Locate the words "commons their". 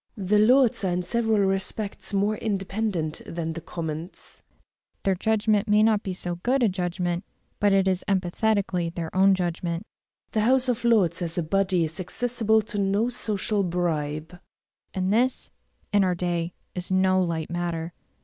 3.61-5.13